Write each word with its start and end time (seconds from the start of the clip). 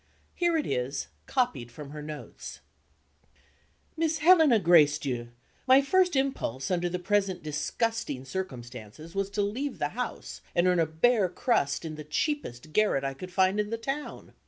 Here 0.33 0.57
it 0.57 0.65
is, 0.65 1.09
copied 1.27 1.71
from 1.71 1.91
her 1.91 2.01
notes: 2.01 2.61
"Miss 3.95 4.17
Helena 4.17 4.57
Gracedieu, 4.59 5.27
my 5.67 5.83
first 5.83 6.15
impulse 6.15 6.71
under 6.71 6.89
the 6.89 6.97
present 6.97 7.43
disgusting 7.43 8.25
circumstances 8.25 9.13
was 9.13 9.29
to 9.29 9.43
leave 9.43 9.77
the 9.77 9.89
house, 9.89 10.41
and 10.55 10.65
earn 10.65 10.79
a 10.79 10.87
bare 10.87 11.29
crust 11.29 11.85
in 11.85 11.97
the 11.97 12.03
cheapest 12.03 12.73
garret 12.73 13.03
I 13.03 13.13
could 13.13 13.31
find 13.31 13.59
in 13.59 13.69
the 13.69 13.77
town. 13.77 14.33